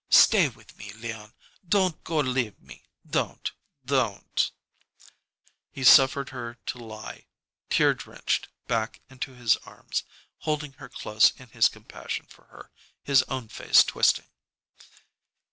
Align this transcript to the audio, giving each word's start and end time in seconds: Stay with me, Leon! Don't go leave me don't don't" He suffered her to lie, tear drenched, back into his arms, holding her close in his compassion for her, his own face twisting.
Stay 0.09 0.49
with 0.49 0.75
me, 0.79 0.91
Leon! 0.93 1.31
Don't 1.63 2.03
go 2.03 2.17
leave 2.21 2.59
me 2.59 2.87
don't 3.07 3.51
don't" 3.85 4.51
He 5.75 5.83
suffered 5.83 6.29
her 6.29 6.55
to 6.65 6.79
lie, 6.83 7.27
tear 7.69 7.93
drenched, 7.93 8.47
back 8.65 9.01
into 9.11 9.35
his 9.35 9.57
arms, 9.57 10.01
holding 10.39 10.73
her 10.81 10.89
close 10.89 11.29
in 11.39 11.49
his 11.49 11.69
compassion 11.69 12.25
for 12.25 12.45
her, 12.45 12.71
his 13.03 13.21
own 13.29 13.47
face 13.47 13.83
twisting. 13.83 14.31